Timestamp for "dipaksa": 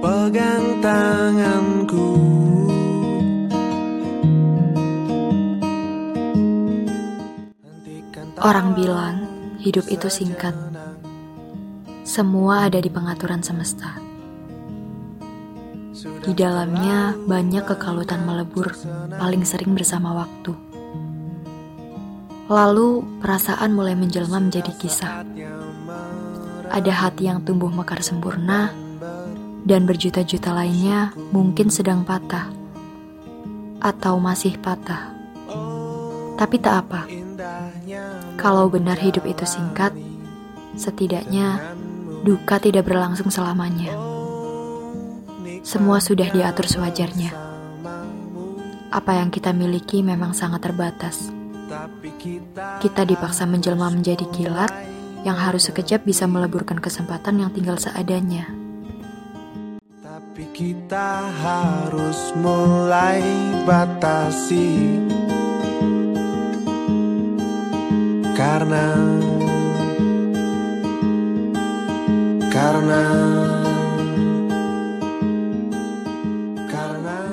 53.06-53.46